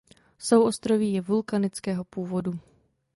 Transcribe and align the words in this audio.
Souostroví 0.37 1.13
je 1.13 1.21
vulkanického 1.21 2.03
původu. 2.03 2.59